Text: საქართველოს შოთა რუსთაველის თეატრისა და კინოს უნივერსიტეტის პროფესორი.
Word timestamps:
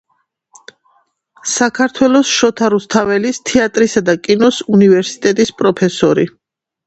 საქართველოს 1.55 2.31
შოთა 2.37 2.69
რუსთაველის 2.75 3.39
თეატრისა 3.51 4.03
და 4.07 4.15
კინოს 4.29 4.61
უნივერსიტეტის 4.79 5.53
პროფესორი. 5.63 6.27